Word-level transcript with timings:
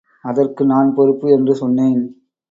அதற்கு 0.23 0.65
நான் 0.65 0.93
பொறுப்பு 0.95 1.27
என்று 1.31 1.55
சொன்னேன். 1.55 2.01